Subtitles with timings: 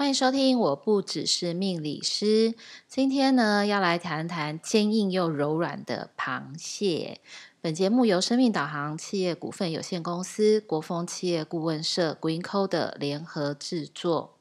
[0.00, 2.54] 欢迎收听，我不只是命理师。
[2.88, 7.20] 今天呢，要来谈谈坚硬又柔软的螃蟹。
[7.60, 14.38] 本节目由生命导航企业股份有限公司、国风企业顾问社 Green Code 联合制作。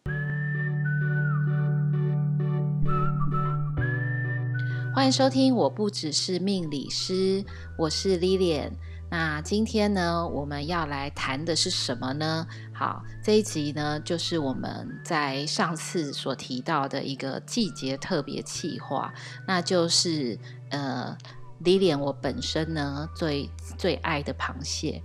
[4.95, 7.43] 欢迎收听，我不只是命理师，
[7.79, 8.71] 我是 Lilian。
[9.11, 12.45] 那今天呢，我们要来谈的是什么呢？
[12.71, 19.11] 好，这一集呢，就是我们在上次所提到的一个季节特别企划，
[19.47, 20.37] 那就是
[20.69, 21.17] 呃
[21.63, 25.01] ，Lilian 我本身呢最最爱的螃蟹。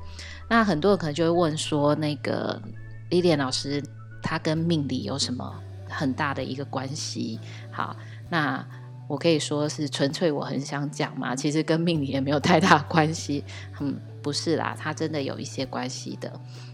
[0.50, 2.60] 那很多人可能就会问说，那个
[3.08, 3.82] Lilian 老师，
[4.22, 5.50] 他跟命理有什么
[5.88, 7.40] 很大的一个关系？
[7.72, 7.96] 好，
[8.28, 8.62] 那。
[9.06, 13.44] 我可以说是纯粹我很想讲嘛，其实跟命理也没有太大关系。
[13.80, 16.32] 嗯，不是啦，它真的有一些关系的。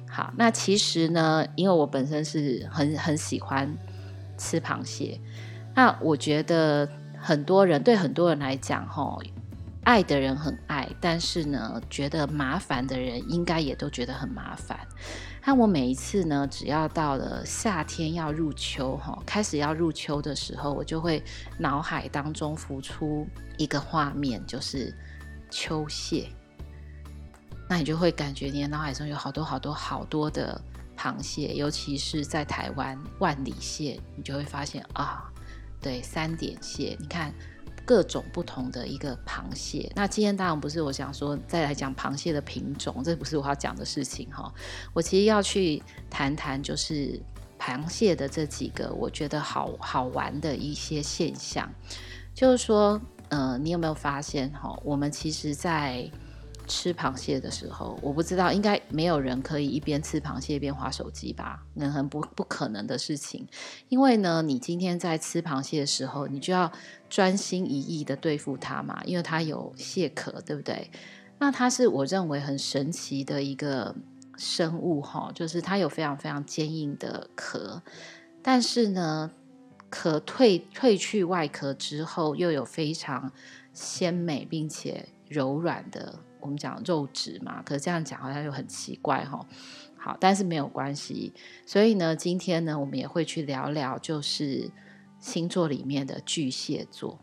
[0.09, 3.77] 好，那其实呢，因为我本身是很很喜欢
[4.39, 5.21] 吃螃蟹，
[5.75, 9.21] 那我觉得很多人对很多人来讲，吼，
[9.85, 14.79] 爱的人很爱，但是呢，觉得麻烦的人应该也都觉得很麻烦。
[15.45, 21.23] 那我每一次呢，只要到了夏天要入秋，哈，开始要入秋的时候，我就会
[21.59, 24.95] 脑海当中浮出一个画面，就是
[25.51, 26.29] 秋蟹。
[27.69, 30.61] 那你就会感觉你的脑海中有好多好多好多的
[30.97, 35.25] 螃蟹，尤其是在台湾万里蟹，你就会发现啊，
[35.81, 37.33] 对，三点蟹，你看。
[37.91, 44.55] 各种不同的一个螃蟹，那今天当然不是我想说再来讲螃蟹的品种，这不是我要讲的事情哈。
[44.93, 47.21] 我其实要去谈谈，就是
[47.59, 51.69] 螃蟹的这几个我觉得好好玩的一些现象，
[52.33, 54.79] 就是说，呃，你有没有发现哈？
[54.85, 56.09] 我们其实，在
[56.71, 61.67] 吃螃蟹的时候，我不知道，应该没有人可以一边吃螃蟹一边划手机吧？
[61.75, 63.45] 那很不不可能的事情。
[63.89, 66.71] 因为呢，你今天在吃螃蟹的时候，你就要
[67.09, 70.89] 专心一意的对付它嘛，因为它有蟹壳，对不对？
[71.41, 73.97] 那它是我认为很神奇的一个
[74.37, 77.83] 生物哈，就是它有非常非常坚硬的壳，
[78.41, 79.33] 但是呢，
[79.91, 83.33] 壳褪褪去外壳之后，又有非常
[83.73, 86.21] 鲜美并且柔软的。
[86.41, 89.47] 我们讲肉质嘛，可是这样讲好像又很奇怪哈。
[89.97, 91.33] 好，但是没有关系。
[91.67, 94.71] 所以呢，今天呢，我们也会去聊聊，就是
[95.21, 97.19] 星座里面的巨蟹座。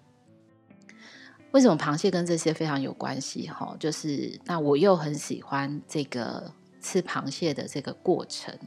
[1.51, 3.47] 为什么螃蟹跟这些非常有关系？
[3.47, 8.57] 哈，就是那我又很喜欢这个吃螃蟹的这个过程。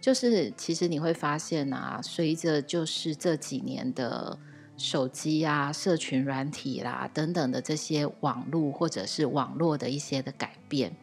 [0.00, 4.38] 就是其实你会发现啊，随着就是这几年的。
[4.76, 10.94] 手机啊，社群软体啦，等等的这些网络或者是网络的一些的改变，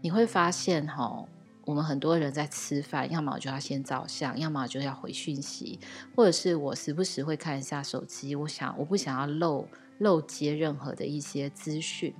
[0.00, 1.24] 你会发现哈，
[1.64, 5.78] 我们很多人在吃饭，要么就要先照相，要么就要回讯息，
[6.16, 9.68] 或者是我时不时会看一下手机，我想我不想要漏
[9.98, 12.14] 漏接任何的一些资讯。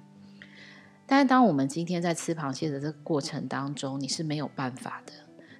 [1.05, 5.13] 但是当我们今天在吃螃蟹的这个过程当中，你是没有办法的。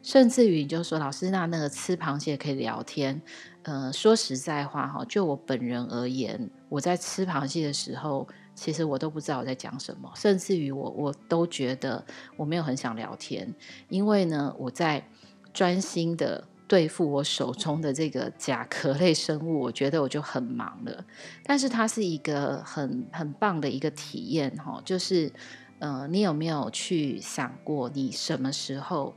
[0.03, 3.23] 甚至于，你就说老师，那那个吃螃蟹可以聊天。
[3.65, 10.11] 呃，说实在话哈，就我本人而言，我在吃螃蟹的时候，其实我都不知道我在讲什么。
[10.17, 12.05] 甚至于我，我都觉得
[12.37, 13.55] 我没有很想聊天，
[13.89, 15.07] 因为呢，我在
[15.53, 21.05] 专心的对付我手中的这个甲壳类生物，我觉得我就很忙了。
[21.45, 25.33] 但是它是一个很很棒的一个体验哈，就是
[25.79, 29.15] 呃，你有没有去想过，你什么时候？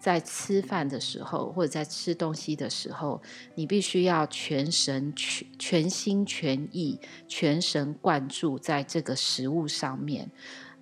[0.00, 3.20] 在吃饭的时候，或者在吃东西的时候，
[3.54, 10.30] 你必须要全神全全心全意、全神贯注在这个食物上面。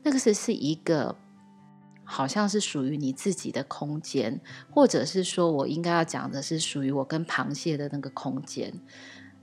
[0.04, 1.16] 那个是是一个，
[2.04, 4.40] 好像是属于你自己的空间，
[4.70, 8.72] 或者是说我应该要讲的是属于我跟螃蟹的那个空间。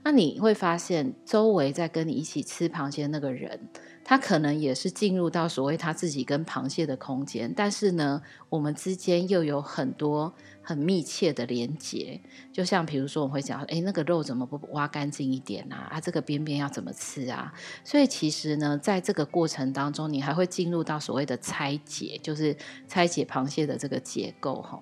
[0.06, 3.58] 那你会发现，周围在跟你一起吃螃蟹那个人。
[4.04, 12.20] 他可能也是进入到所谓他自己跟螃蟹的空间，但是呢，我们之间又有很多很密切的连接。
[12.52, 15.88] 就像比如说，我会讲，诶，那个肉怎么不挖干净一点啊？
[15.90, 17.52] 啊，这个边边要怎么吃啊？
[17.82, 22.56] 所以其实呢，在这个过程当中，你还会进入到所谓的拆解，就是
[22.86, 24.80] 拆解螃蟹的这个结构哈。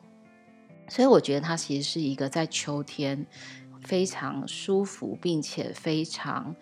[0.87, 3.27] 所以我觉得它其实是一个在秋天
[3.84, 6.56] 非常舒服，并且非常。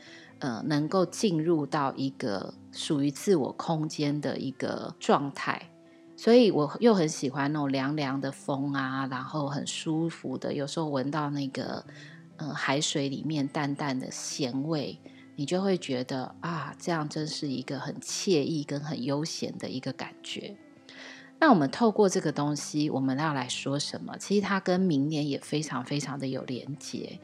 [0.44, 5.70] 呃，能够进入到一个属于自我空间的一个状态，
[6.16, 11.84] 所以我又很喜欢那种凉凉的风啊，然后很舒服的，有时候闻到那个
[12.38, 14.98] 呃海水里面淡淡的咸味，
[15.36, 20.56] 你就会觉得啊，这样真是一个很惬意跟很悠闲的一个感觉。
[21.42, 24.16] 那我们透过这个东西，我们要来说什么？
[24.16, 27.18] 其实它跟明年也非常非常的有连结，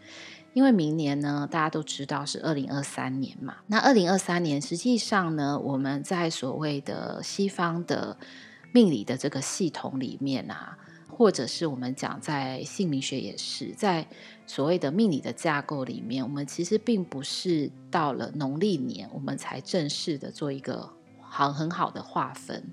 [0.54, 3.58] 因为明年呢，大家都知道是二零二三年嘛。
[3.68, 8.16] 那二零二三年实际上呢，我们在所谓的西方的
[8.72, 10.76] 命理的这个系统里面啊，
[11.08, 14.08] 或者是我们讲在姓名学也是，在
[14.48, 22.64] 所谓的命理的架构里面，我们其实并不是到了农历年，我们才正式的做一个好很好的划分。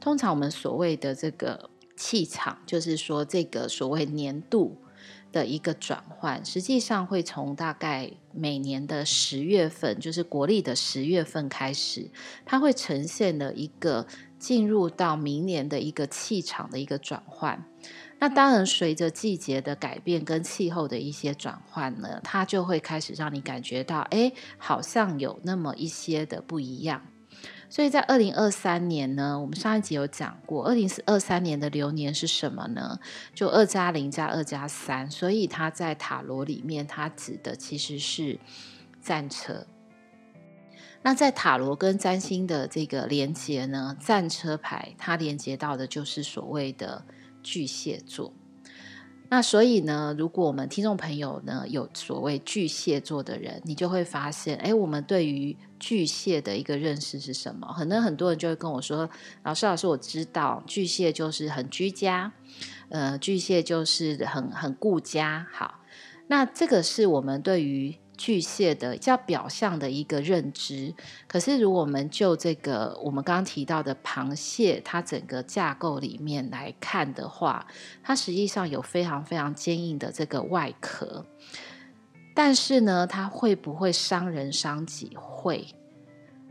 [0.00, 4.76] 通常我们所谓的这个气场，就是说这个所谓年度
[5.32, 12.10] 的一个转换，实际上会从大概每年的十月份，就是国历的十月份开始，
[12.44, 14.06] 它会呈现了一个
[14.38, 17.64] 进入到明年的一个气场的一个转换。
[18.18, 27.02] 那当然，随着季节的改变跟气候的一些转换呢，它就会开始让你感觉到，哎，好像有那么一些的不一样。
[27.68, 32.98] 所以在二零二三年呢，我们上一集有讲过，二零二三年的流年是什么呢？
[33.34, 38.38] 就二加零加二加三，所以它在塔罗里面，它指的其实是
[39.00, 39.66] 战车。
[41.02, 47.04] 那在塔罗跟占星的这个连接呢，战车牌它连接到的就是所谓的
[47.42, 48.32] 巨蟹座。
[49.28, 57.74] 那所以呢，如果我们听众朋友呢有所谓巨蟹座的人，你就会发现，哎，我们对于巨蟹的一个认识是什么？
[57.76, 59.08] 可能很多人就会跟我说
[59.44, 62.32] ：“老师，老师，我知道巨蟹就是很居家，
[62.88, 65.80] 呃，巨蟹就是很很顾家。”好，
[66.28, 67.96] 那这个是我们对于。
[68.16, 70.94] 巨蟹的比较表象的一个认知，
[71.28, 77.66] 可是如果我们就这个我们刚刚提到的螃蟹，它整个架构里面来看的话，
[78.02, 81.26] 它实际上有非常非常坚硬的这个外壳，
[82.34, 85.12] 但是呢，它会不会伤人伤己？
[85.14, 85.66] 会。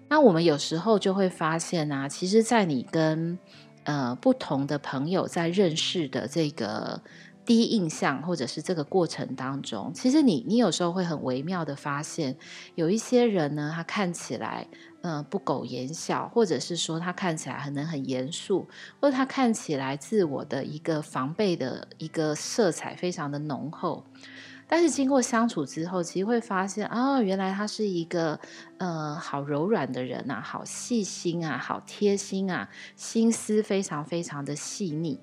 [0.08, 3.40] 那我们有时候就会发现啊，其实，在你跟
[3.86, 7.02] 呃不同的朋友在认识的这个。
[7.46, 12.36] 第一印象，或者是这个过程当中，其实你你有时候会很微妙的发现，
[12.74, 14.68] 有一些人呢，他看起来
[15.02, 18.68] 嗯、不苟言笑，或者是说他看起来可能很严肃，
[19.00, 24.04] 或者他看起来自我的一个防备的一个色彩非常的浓厚，
[24.68, 28.40] 但是经过相处之后，其实会发现啊、原来他是一个
[28.80, 35.20] 呃好柔软的人啊，好细心啊，好贴心啊，心思非常非常的细腻。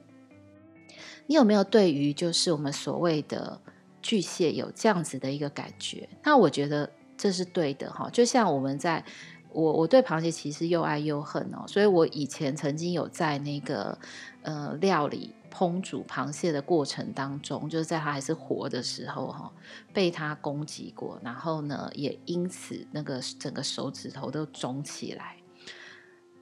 [1.32, 3.58] 你有没有对于就是我们所谓的
[4.02, 6.06] 巨蟹有这样子的一个感觉？
[6.22, 8.10] 那我觉得这是对的哈。
[8.12, 9.02] 就像我们在
[9.50, 13.98] 我我对螃蟹其实又爱又恨哦，所以我以前曾经有在那个
[14.42, 19.50] 呃料理烹煮螃蟹的过程当中，就是在它还是活的时候哈，
[19.90, 25.36] 被它攻击过，然后呢也因此那个整个手指头都肿起来。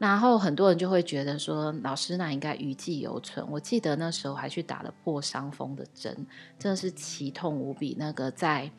[0.01, 3.47] 然后很多人就会觉得说，老师那应该余悸犹存。
[3.51, 6.27] 我记得那时候还去打了破伤风的针，
[6.59, 7.95] 真的是奇痛无比。
[7.99, 8.71] 那个在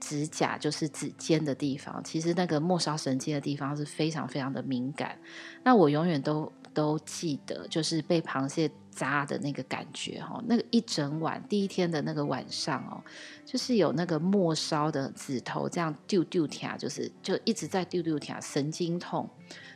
[0.00, 5.16] 指甲，就是指尖的地方，其实那个末梢神经的地方是非常非常的敏感。
[5.62, 12.98] 那我永远都都记得，就是被螃蟹扎的那个感觉哈，那个一整晚，第一天的那个晚上哦，
[13.46, 19.30] 就是有那个末梢的指头这样丢丢跳，就是就一直在丢丢跳，神经痛。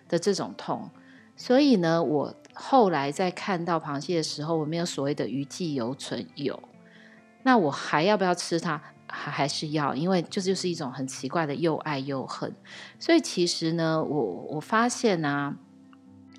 [0.08, 0.90] 的这种痛，
[1.36, 6.60] 所以呢，我后来在看到螃蟹的时候，我没有所谓的余悸犹存，有，
[7.42, 8.80] 那我还要不要吃它？
[9.06, 12.54] 还还是要，因为这就是一种很奇怪的又爱又恨。
[12.98, 15.56] 所以其实呢，我我发现啊，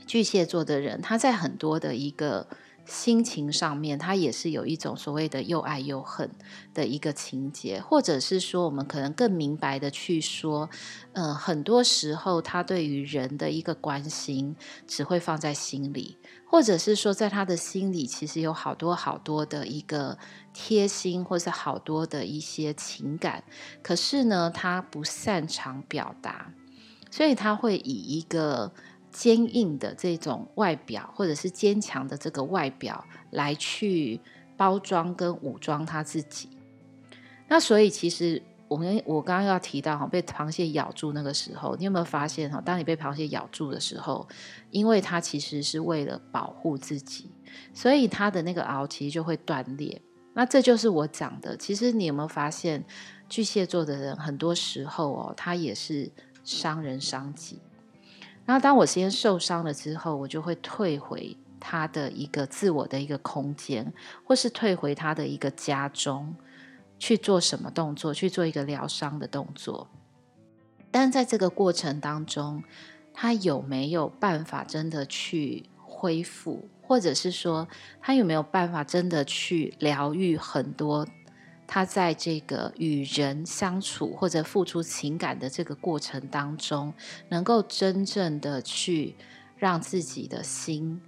[0.05, 2.47] 巨蟹座的人他在很多的一个。
[2.89, 6.29] 心情上面，他也是有一种所谓的又爱又恨
[6.74, 10.69] 的一个情节，或者是说，我们可能更明白的去说，
[11.13, 14.55] 呃，很多时候他对于人的一个关心
[14.88, 16.17] 只会放在心里，
[16.50, 20.17] 或者是说，在他的心里其实有好多好多的一个
[20.51, 23.43] 贴心，或是好多的一些情感，
[23.84, 26.51] 可是呢，他不擅长表达，
[27.12, 28.74] 所以他会以一个。
[29.11, 34.19] 坚硬的这种外表，或者是坚强的这个外表，来去
[34.55, 36.49] 包装跟武装他自己。
[37.47, 42.61] 那所以，其实我们我刚刚要提到哈，被螃蟹咬住那个时候，你有没有发现哈？
[42.61, 44.27] 当你被螃蟹咬住的时候，
[44.69, 47.29] 因为它其实是为了保护自己，
[47.73, 49.99] 所以它的那个螯其实就会断裂。
[50.35, 51.57] 那这就是我讲的。
[51.57, 52.85] 其实你有没有发现，
[53.27, 56.09] 巨蟹座的人很多时候哦，他也是
[56.43, 57.59] 伤人伤己。
[58.50, 66.36] 然后，当我先受伤了之后，我就会退回他的一个自我的一个空间，或是退回他的一个家中
[66.98, 69.88] 去做什么动作，去做一个疗伤的动作。
[70.89, 72.63] 但在这个过程当中，
[73.13, 77.68] 他有没有办法真的去恢复，或者是说
[78.01, 81.08] 他有没有办法真的去疗愈很多
[81.71, 86.91] 他在这个与人相处或者付出情感的这个过程当中，
[87.29, 89.15] 能够真正的去
[89.55, 90.99] 让自己的心。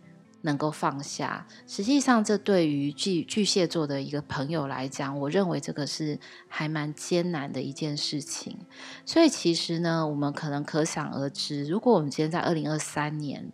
[0.44, 8.58] 能够放下，实际上这对于巨巨蟹座的一个朋友来讲，我认为这个是还蛮艰难的一件事情。
[9.06, 13.52] 所以其实呢，我们可能可想而知，如果我们今天在二零二三年，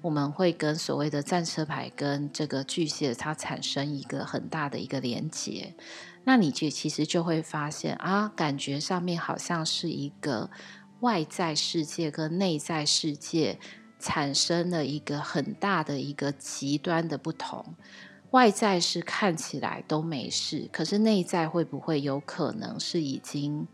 [0.00, 5.74] 我们会跟所谓的战车牌跟这个巨蟹它产生一个很大的一个连接，
[6.28, 10.50] 那你就其实就会发现啊，感觉上面好像是一个
[11.00, 13.58] 外在世界跟内在世界。
[14.00, 17.74] 产生了一个很大的一个极端的不同，
[18.30, 23.66] 外在是看起来都没事，可是内在会不会有可能是已经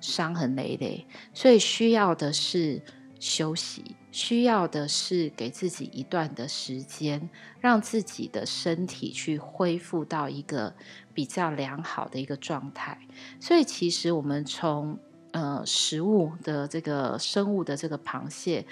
[0.00, 1.04] 伤痕累累？
[1.32, 2.82] 所以需要的是
[3.18, 7.28] 休息，需要的是给自己一段的时间，
[7.60, 10.74] 让自己的身体去恢复到一个
[11.12, 12.98] 比较良好的一个状态。
[13.40, 14.98] 所以其实我们从
[15.32, 18.66] 呃食物的这个生物的这个螃蟹。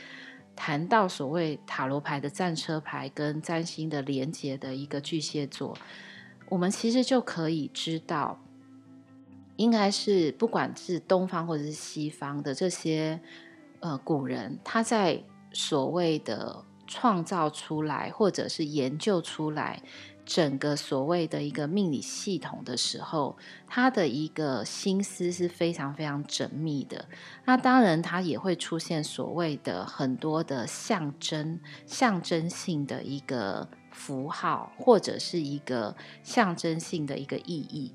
[0.54, 5.74] 谈到所谓塔罗牌的战车牌跟占星的连接的一个巨蟹座，
[6.50, 8.38] 我们其实就可以知道，
[9.56, 13.18] 应该是不管是东方或者是西方的这些
[13.82, 15.22] 呃古人，他在
[15.52, 19.82] 所谓的创造出来或者是研究出来。
[20.24, 23.36] 整个所谓的一个命理系统的时候，
[23.66, 27.06] 他的一个心思是非常非常缜密的。
[27.44, 37.92] 那当然，他也会出现所谓的很多的象征、象征性的一个符号，或者是一个象征性的一个意义。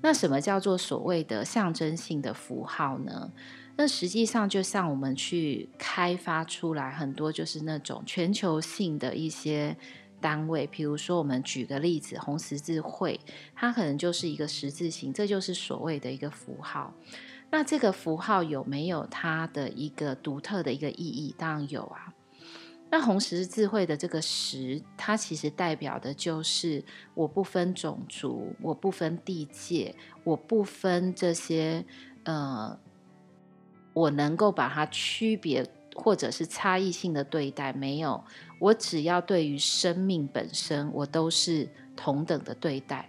[0.00, 3.30] 那什么叫做所谓的象征性的符号呢？
[3.76, 9.76] 那实际上，就像我们去开发出来很多，就是那种全球性的一些。
[10.18, 13.20] 单位，比如说，我们举个例子，红十字会，
[13.54, 16.92] 它可能就是一个十字形，这就是所谓的一个符号。
[17.50, 21.34] 那这个符号有没有它的一个独特的一个意义？
[21.36, 22.14] 当然有啊。
[22.90, 26.82] 那红十字会的这个十，它其实代表的就是
[27.14, 31.84] 我不分种族，我不分地界，我不分这些，
[32.24, 32.76] 呃，
[33.96, 35.66] 我能够把它区别。
[35.98, 38.22] 或者是差异性的对待，没有，
[38.58, 43.08] 我只要对于生命本身，我都是同等的对待。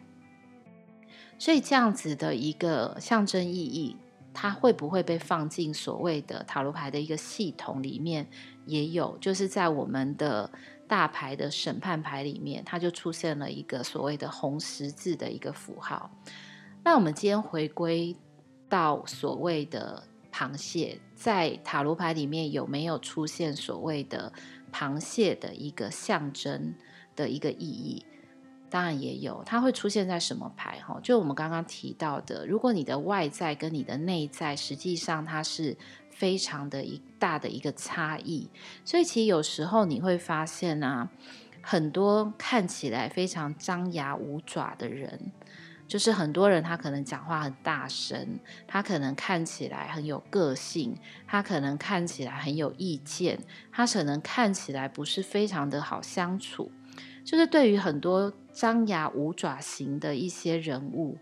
[1.38, 3.98] 所以这样子的一个象征意义，
[4.34, 8.26] 它会不会被放进所谓的塔罗牌的一个系统里面？
[8.66, 10.50] 也有，就是在我们的
[10.88, 16.10] 大牌的审判牌里面，它就出现了一个所谓的红十字的一个符号。
[16.86, 18.16] 那我们今天回归
[18.70, 20.04] 到所谓的。
[20.38, 24.32] 螃蟹在塔罗牌里面有没有出现所谓的
[24.72, 26.76] 螃蟹的一个象征
[27.16, 28.06] 的一个意义？
[28.70, 30.80] 当然也有，它会出现在什么牌？
[30.86, 35.76] 哈，就我们刚刚提到的，如果你的外在跟你的内在实际上它是
[36.12, 38.48] 非常的一大的一个差异，
[38.86, 41.10] 所以其实有时候你会发现啊，
[41.64, 45.32] 很多看起来非常张牙舞爪的人。
[45.88, 53.40] 就是很多人，他可能讲话很大声，他可能看起来很有个性，他可能看起来很有意见，
[53.72, 56.72] 他可能看起来不是非常的好相处。
[57.24, 61.18] 就是对于很多张牙舞爪型的一些人物，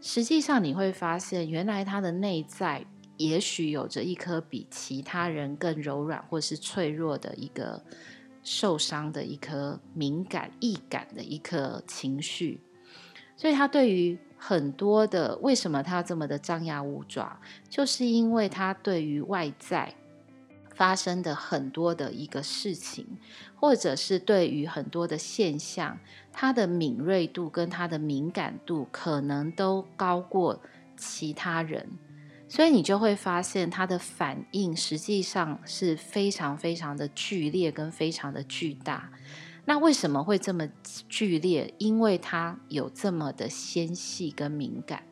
[0.00, 2.84] 实际上你会发现，原来他的内在
[3.16, 7.82] 也许有着一颗比其他人更柔软或是脆弱的一个
[8.42, 12.60] 受伤的一颗敏感易感的一颗情绪。
[13.36, 19.94] 所以他对于很多的为什么他这么的张牙舞爪，就是因为他对于外在
[20.74, 23.06] 发生的很多的一个事情，
[23.54, 25.98] 或者是对于很多的现象，
[26.32, 30.60] 他的敏锐度跟他的敏感度可能都高过
[30.96, 31.90] 其他人，
[32.48, 39.10] 所以你就会发现他的反应实际上是非常非常的剧烈跟非常的巨大。
[39.64, 40.66] 那为什么会这么
[41.08, 41.72] 剧烈？
[41.78, 45.04] 因为它有这么的纤细跟敏感。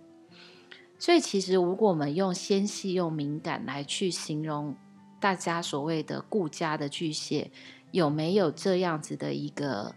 [0.99, 4.75] 所以其实，如果我们用纤细又敏感来去形容
[5.21, 7.53] 大家所谓的顾家的巨蟹，
[7.93, 9.95] 有没有这样子的一个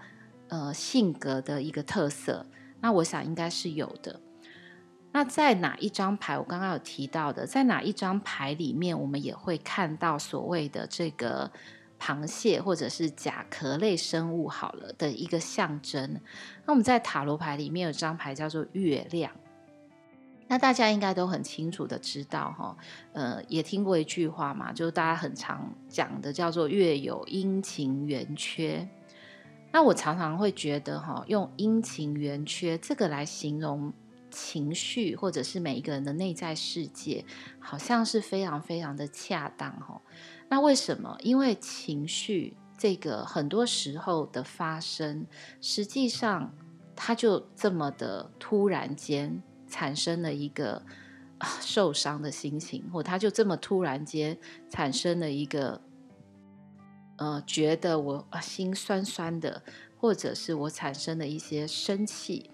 [0.49, 2.45] 呃性格的一个特色？
[2.79, 4.21] 那我想应该是有的。
[5.11, 6.37] 那在哪一张牌？
[6.37, 11.51] 我刚刚有提到的，在哪一张牌里面，我们也会看到所谓的这个。
[12.03, 16.19] 螃蟹或者是甲壳类生物好了的一个象征。
[16.65, 19.31] 那我们在塔罗牌里面有张牌叫做月亮。
[20.49, 22.77] 那大家应该都很清楚的知道哈，
[23.13, 28.85] 呃，也听过一句话嘛，就是大家很常讲的叫做月有阴晴圆缺。
[29.71, 33.93] 那我常常会觉得哈，用阴晴圆缺这个来形容
[34.29, 37.23] 情绪，或者是每一个人的内在世界，
[37.59, 40.01] 好像是非常非常的恰当哈。
[40.49, 41.17] 那为什么？
[41.21, 45.25] 因为情绪这个很多时候的发生，
[45.61, 46.53] 实际上
[46.95, 50.83] 它就这么的突然间产生了一个
[51.61, 54.37] 受伤的心情，或它就这么突然间
[54.69, 55.81] 产生了一个。
[57.17, 59.61] 呃，觉得我啊心酸酸的，
[59.99, 62.49] 或者是我产生了一些生气，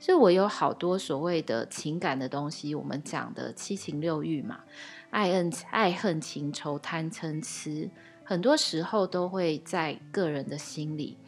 [0.00, 4.64] 所以我有好多所谓的情感的东西，我们讲的七情六欲嘛，
[5.10, 7.90] 爱恨爱恨情仇贪嗔痴，
[8.24, 11.18] 很多时候都会在个人的心里，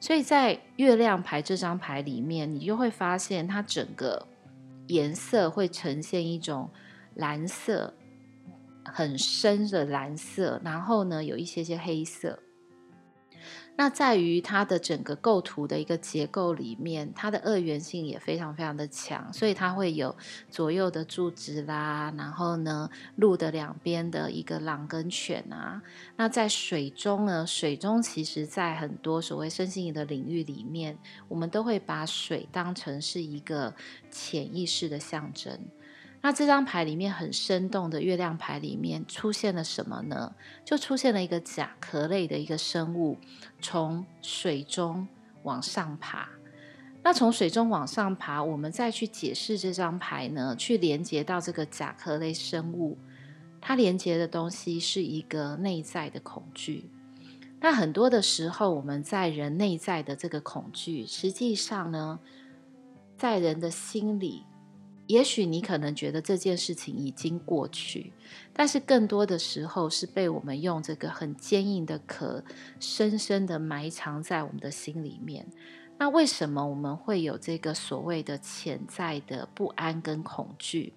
[0.00, 4.26] 所以在月亮牌这张牌里面，你就会发现它整个
[4.86, 6.70] 颜色会呈现一种
[7.14, 7.94] 蓝色。
[8.86, 12.38] 很深的蓝色，然后呢，有一些些黑色。
[13.76, 20.14] 那在于它的整个构图的一个结构里面，它的二元性也非常非常的强，所以它会有
[20.48, 25.82] 左右的柱子啦，然后呢，路的两边的一个狼跟犬啊。
[26.16, 33.74] 那在水中呢，水中其实在很多所谓身心灵的领域里面，我们都会把水当成是一个
[34.08, 35.58] 潜意识的象征。
[36.24, 40.34] 那这张牌里面很生动的月亮牌里面出现了什么呢？
[40.64, 43.18] 就出现了一个甲壳类的一个生物，
[43.60, 45.06] 从水中
[45.42, 46.26] 往上爬。
[47.02, 52.96] 那从水中往上爬，我们再去解释这张牌呢，去连接到这个甲壳类生物，
[53.60, 56.88] 它连接的东西是一个内在的恐惧。
[57.60, 62.18] 那很多的时候，我们在人内在的这个恐惧，实际上呢，
[63.18, 64.44] 在人的心里。
[65.06, 68.12] 也许你可能觉得这件事情已经过去，
[68.52, 72.42] 但是更多的时候是被我们用这个很坚硬的壳
[72.80, 75.46] 深深的埋藏在我们的心里面。
[75.96, 80.92] 那为什么我们会有这个所谓的潜在的不安跟恐惧？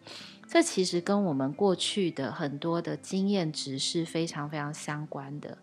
[0.47, 5.57] 这其实跟我们过去的很多的经验值是非常非常相关的。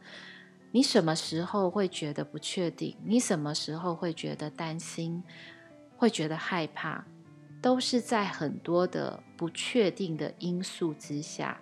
[0.70, 2.96] 你什么时候会觉得不确定？
[3.04, 5.22] 你什么时候会觉得担心？
[5.96, 7.04] 会觉得害怕？
[7.64, 11.58] 都是在很多的不确定的因素之下。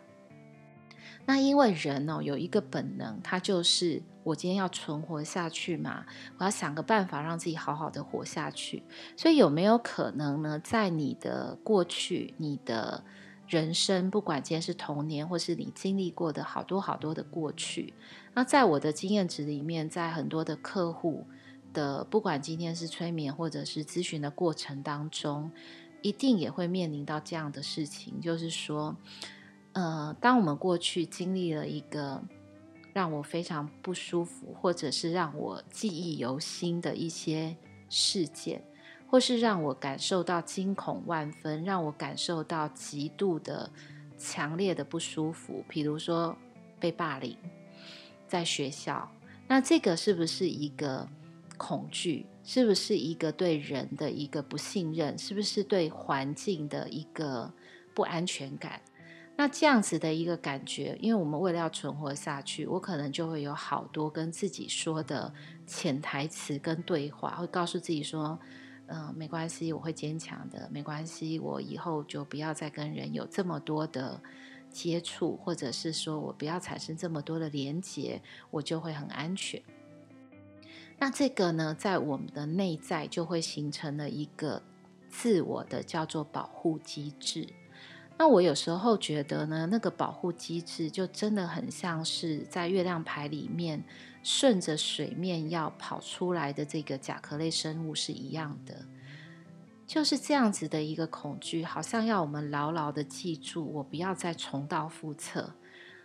[1.25, 6.05] 那因为人哦有一个本能，他就是我今天要存活下去嘛，
[6.39, 8.83] 我要想个办法让自己好好的活下去。
[9.17, 13.05] 所以有没有可能呢，在你的过去、你的
[13.47, 17.95] 人生，不管今天是童年，或是你经历过的好多好多的过去，
[18.35, 21.29] 那在我的经验值里面，在很多的客户
[21.73, 25.53] 的，不管今天是催眠或者是咨询的过程当中。
[26.03, 28.95] 一定也会面临到这样的事情，就是说，
[29.73, 32.23] 呃，当我们过去经历了一个
[32.93, 37.57] 让我非常不舒服，或者是让我记忆犹新的一些
[37.89, 38.63] 事件，
[39.09, 43.71] 或是让我感受到惊恐万分，让我感受到极度的
[44.19, 46.37] 强烈的不舒服，比如说
[46.79, 47.37] 被霸凌
[48.27, 49.11] 在学校，
[49.47, 51.09] 那这个是不是一个
[51.57, 52.27] 恐惧？
[52.45, 55.17] 是不是一个对人的一个不信任？
[55.17, 57.53] 是不是对环境的一个
[57.95, 58.83] 不安全感？
[59.35, 65.33] 那这样子的一个感觉，因为我们为了要存活下去，我可能就会有好多跟自己说的
[65.67, 68.39] 潜台词跟对话，会告诉自己说
[68.89, 74.21] ：“嗯、没关系，我会坚强的，没关系，我以后就不要再跟人有这么多的
[74.69, 79.63] 接触，或者是说我不要产生这么多的连结，我就会很安全。”
[81.03, 84.63] 那这个呢，在我们的内在就会形成了一个
[85.09, 87.49] 自我的叫做保护机制。
[88.17, 93.83] 那我有时候觉得呢，那个保护机制就真的很像是在月亮牌里面
[94.23, 98.87] 顺着水面要跑出来的这个甲壳类生物是一样的，
[99.89, 105.53] 就是这样子的一个恐惧，好像要我们牢牢的记住，我不要再重蹈覆辙。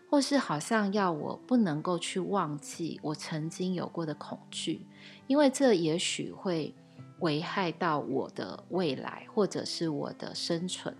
[0.09, 4.85] 或是好像要我不能够去忘记我曾经有过的恐惧，
[5.27, 6.73] 因为这也许会
[7.19, 10.95] 危害到我的未来，或者是我的生存。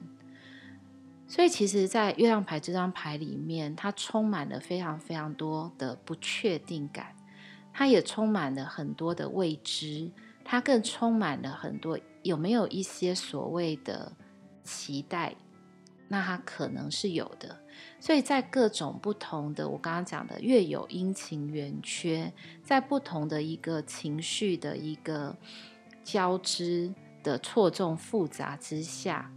[1.29, 7.15] 所以，其实，在月亮牌这张牌里面，它充满了非常非常多的不确定感，
[7.73, 10.09] 它也充满了很多的未知，
[10.45, 14.13] 它更充满了很多有没有一些所谓的
[14.63, 15.35] 期待？
[16.07, 17.59] 那它可能是有的。
[17.99, 22.31] 所以在各种不同的，我刚刚讲的，月有阴晴圆缺，
[22.63, 25.35] 在不同的一个情绪的一个
[26.03, 29.31] 交织的错综复杂之下，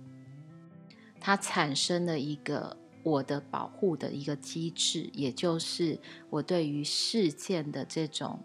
[1.18, 5.98] 它产生了一个我的保护的一个机制，也就是
[6.28, 8.38] 我对于事件的这种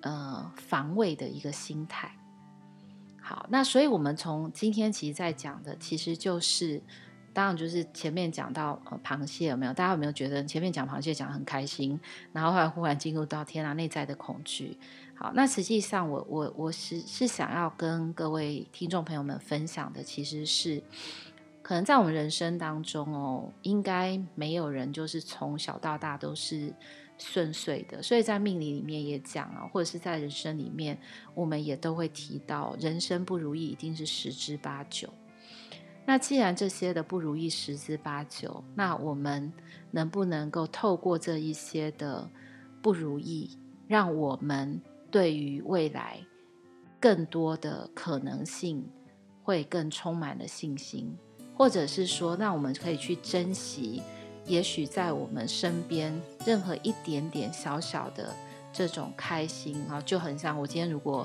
[0.00, 2.16] 呃防卫的一个心态。
[3.20, 6.82] 好，那所以我们从今天其实在讲的，其实就是。
[7.32, 9.72] 当然，就是前面讲到呃螃蟹有没有？
[9.72, 11.98] 大家有没有觉得前面讲螃蟹讲得很开心，
[12.32, 14.76] 然后后来忽然进入到天啊内在的恐惧？
[15.14, 20.82] 好，那实际上我我我是是想要跟各位听众朋友们分享的，其实是
[21.62, 26.72] 可能在我们人生当中哦，应该没有人就是从小到大都是
[27.18, 30.98] 顺遂的，所以在命理里面也讲啊，或者是在人生里面，
[31.34, 35.12] 我们也都会提到，人生不如意一定是十之八九。
[36.06, 39.52] 那既然这些的不如意十之八九，那我们
[39.92, 42.28] 能不能够透过这一些的
[42.82, 46.18] 不如意，让我们对于未来
[46.98, 48.84] 更多的可能性
[49.44, 51.16] 会更充满了信心，
[51.56, 54.02] 或者是说，那我们可以去珍惜，
[54.46, 58.34] 也许在我们身边任何一点点小小的
[58.72, 61.24] 这种开心啊，就很像我今天如果。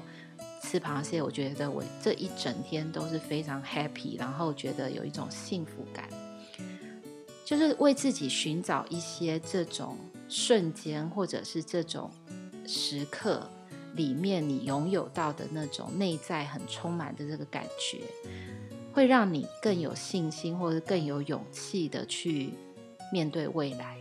[0.66, 6.10] 吃螃蟹，我觉得我这一整天都是非常 happy，然后觉得有一种幸福感，
[7.46, 9.96] 就是为自己寻找一些这种
[10.28, 12.10] 瞬间，或者是这种
[12.66, 13.48] 时刻
[13.94, 18.00] 里面你拥有到的那种内在很充满的这个感觉，
[18.92, 22.50] 会让你更有信心，或者更有勇气的去
[23.14, 23.98] 面对未来。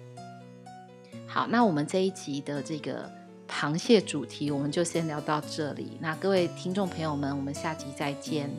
[1.26, 3.23] 好，那我们这一集的这个。
[3.48, 5.98] 螃蟹主题，我们就先聊到这里。
[6.00, 8.50] 那各位听众朋友们，我们下集再见。